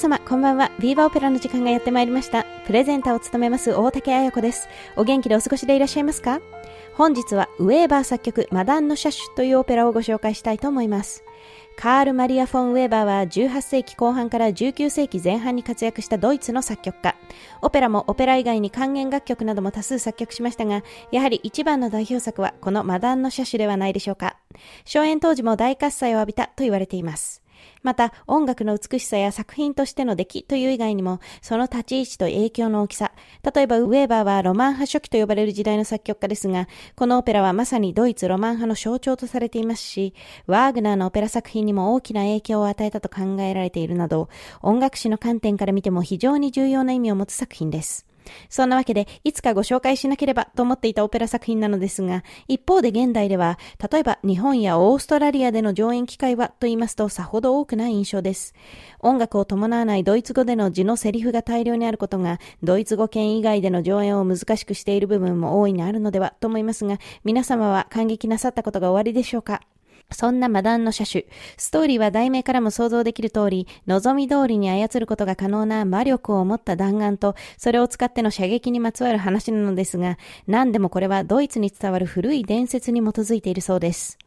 [0.00, 0.70] 様、こんばんは。
[0.78, 2.46] ビーバーオペラの時間がやってまいりました。
[2.64, 4.66] プレゼンターを務めます大竹彩子です。
[4.96, 6.40] お元気でお過ごしでいらっしゃいますか？
[6.94, 11.22] 本日はウェーバー作曲マダンの車種というオペラをご紹介したいと思います。
[11.76, 17.14] カール・マリア・フォン・ウェーバーは18世紀後半から19世紀前半に活躍したドイツの作曲家。
[17.60, 24.38] オペラもオペラ以外に管弦楽曲なども多数作曲しましたが、やはり一番の代表作はこのマダンの車種ではないでしょうか。
[24.86, 27.42] 初演当時も大喝采を浴びたと言われています。
[27.82, 33.12] また、音楽の美しさや作品としての出来という以外にも、その立ち位置と影響の大きさ。
[33.54, 40.14] 例えば、ウェーバーはロマン派初期と呼ばれる時代の作曲家ですが、このオペラはまさにドイツロマン派の象徴とされていますし、
[40.46, 44.28] ワーグナーのオペラ作品にも大きな影響を与えたと考えられているなど、
[44.62, 48.09] 音楽史の観点から見ても非常に重要な意味を持つ作品です。
[48.48, 53.58] そんなわけで、いつかご紹介しなければと思っていたオペラ作品なのですが、一方で現代では、
[53.90, 58.54] 例えば日本やオーストラリアでの上演機会はと言いますとさほど多くない印象です。
[59.00, 69.62] 音楽を伴わないドイツ語での字のセリフが大量にあることが、ドイツ語圏以外での上演を難しくしている部分も大いにあるのではと思いますが、皆様は感激なさったことがおありでしょうか？
[70.12, 71.24] そんなマダンの車種。
[71.56, 84.18] ストーリーは題名からも想像できる通り、望み通りに操ることが可能な魔力を持った弾丸と、それを使っての射撃にまつわる話なのですが、何でもこれはドイツに伝わる古い伝説に基づいているそうです。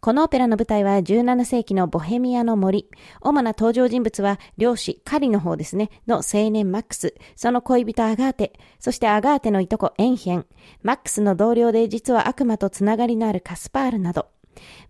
[0.00, 2.88] このオペラの舞台は17世紀のボヘミアの森。
[3.22, 10.46] 主な登場人物は漁師、カリの方ですね、の青年マックス、その恋人アガーテ、そしてアガーテのいとこエンヒェン、
[10.82, 14.26] マックスの同僚で実は悪魔とつながりのあるカスパールなど。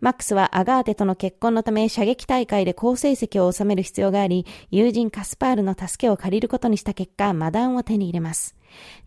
[0.00, 8.56] マックスはアガーテとの結婚のため射撃大会で好成績を収める必要があり、友人カスパールの助けを借りることにした結果、マダンを手に入れます。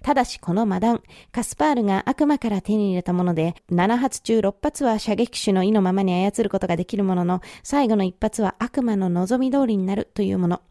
[0.01, 10.61] ただしこのマダン、カスパールが悪魔から手に入れたもので、7発中6発は射撃手の意のままに操ることができるものの、最後の1発は悪魔の望み通りになるというもの。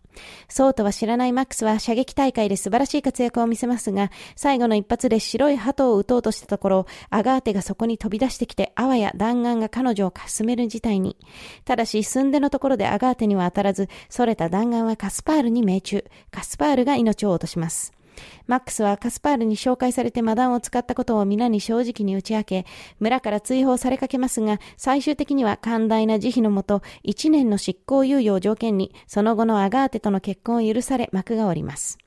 [0.48, 11.16] そうとは知らないマックスは射撃大会で素晴らしい活躍を見せますが、最後の一発で白い鳩を撃とうとしたところ、アガーテがそこに飛び出してきて、あわや弾丸が彼女をかすめる事態に。
[11.64, 16.04] ただし、寸出のところでアガーテには当たらず、それた弾丸はカスパールに命中。
[16.30, 17.97] カスパールが命を落とします。
[18.46, 22.66] マックスはカスパールに紹介されてマダンを使ったことを皆に正直に打ち明け、
[23.00, 31.98] 村から追放されかけますが、最終的には寛大な慈悲のもと、1年の執行猶予を条件に、その後のアガーテとの結婚を許され幕が下ります。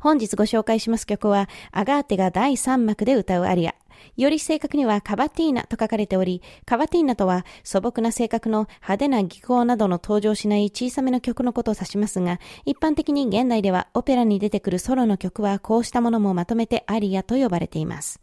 [0.00, 3.74] 本日ご紹介します曲は、アガーテが第3幕で歌うアリア。
[4.16, 18.20] より正確にはカバティーナと書かれており、カバティーナとは素朴な性格の派手な技巧などの登場しない小さめの曲のことを指しますが、一般的に現代ではオペラに出てくるソロの曲はこうしたものもまとめてアリアと呼ばれています。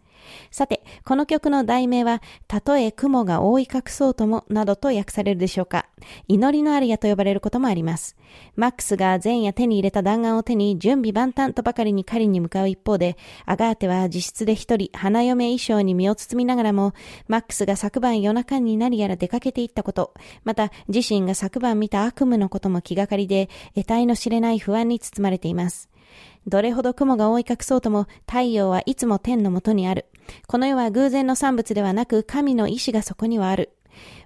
[0.52, 5.88] さて、この曲の題名は、たとえ雲が覆い隠そうとも、などと訳されるでしょうか。
[6.28, 8.16] 祈りのアリアと呼ばれることもあります。
[8.56, 16.94] マックスが前夜手に入れた弾丸を手に準備万端とばかりに狩りに向かう一方で、アガーテは自室で一人花嫁衣装に身を包みながらも、
[17.28, 25.90] マックスが昨晩夜中に何やら出かけていったこと、また自身が昨晩見た悪夢のことも気がかりで、得体の知れない不安に包まれています。
[26.48, 30.06] どれほど雲が覆い隠そうとも太陽はいつも天のもとにある。
[30.48, 33.72] この世は偶然の産物ではなく神の意志がそこにはある。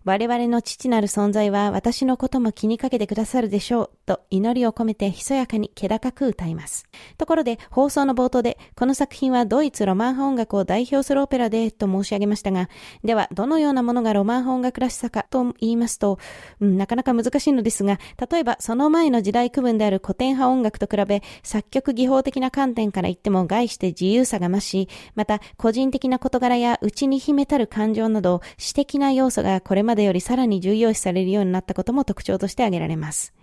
[0.05, 6.85] 我々の父なる存在は私のことも気にかけてくださるでしょうと祈りを込めてひそやかに気高く歌います。
[7.17, 12.69] ところで放送の冒頭でこの作品はドイツロマン派音楽を代表するオペラでと申し上げましたが、
[13.03, 16.19] ではどのようなものがロマン派音楽らしさかと言いますと、
[16.59, 17.99] うん、なかなか難しいのですが、
[18.31, 33.33] 例えばその前の時代区分である古典派音楽と比べ作曲技法的な観点から言っても概して自由さが増し、また個人的な事柄や内に秘めたる感情など私的な要素がこれままでよりさらに重要視されるようになったことも特徴として挙げられます。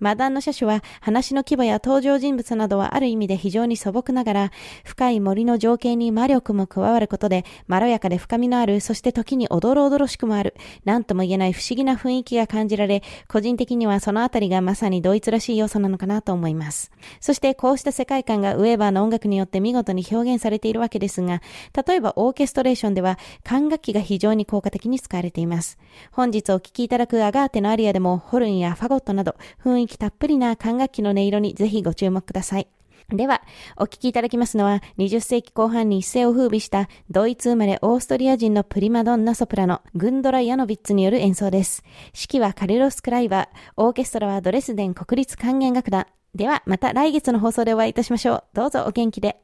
[0.00, 4.52] マダンの車種は話の規模や登場人物などはある意味で非常に素朴ながら、
[4.84, 16.90] 深い森の情景に魔力も加わることで、まろやかで深みのある、そして時におどろおどろしくもある、なんとも言えない不思議な雰囲気が感じられ、個人的にはそのあたりがまさにドイツらしい要素なのかなと思います。
[17.20, 21.42] そしてこうした世界観がウェーバーの音楽によって見事に表現されているわけですが、
[21.86, 25.78] 例えばオーケストレーションでは管楽器が非常に効果的に使われています。
[26.12, 29.34] 本日お聴きいただくアガーテのアリアでもホルンやファゴットなど
[29.64, 32.68] 雰囲気たっぷりな管楽器の音色にぜひご注目ください。
[33.10, 33.40] では、
[33.78, 41.82] お聴きいただきますのは、20世紀後半に一世を風靡したドイツ生まれオーストリア人のプリマドンナソプラノ、グンドラ・ヤノビッツによる演奏です。
[42.08, 43.48] 指揮はカリロス・クライバー、
[43.78, 46.06] オーケストラはドレスデン国立管弦楽団。
[46.34, 48.44] では、また来月の放送でお会いいたしましょう。
[48.52, 49.40] どうぞお元気で。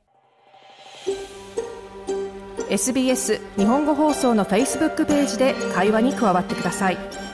[2.69, 7.34] SBS 日本語放送の Facebook ページで会話に加わってください。